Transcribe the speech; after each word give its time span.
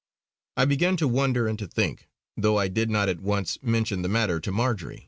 I 0.57 0.65
began 0.65 0.97
to 0.97 1.07
wonder 1.07 1.47
and 1.47 1.59
to 1.59 1.67
think, 1.67 2.09
though 2.35 2.57
I 2.57 2.69
did 2.69 2.89
not 2.89 3.07
at 3.07 3.21
once 3.21 3.59
mention 3.61 4.01
the 4.01 4.09
matter 4.09 4.39
to 4.39 4.51
Marjory. 4.51 4.99